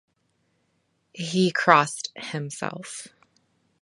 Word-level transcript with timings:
He 1.13 1.51
crossed 1.51 2.11
himself. 2.17 3.09